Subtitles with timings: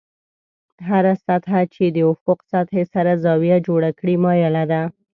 [0.87, 4.81] هره سطحه چې د افق سطحې سره زاویه جوړه کړي مایله ده.